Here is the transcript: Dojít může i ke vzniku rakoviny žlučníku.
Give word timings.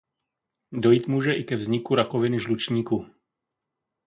Dojít 0.71 1.07
může 1.07 1.33
i 1.33 1.43
ke 1.43 1.55
vzniku 1.55 1.95
rakoviny 1.95 2.39
žlučníku. 2.39 3.05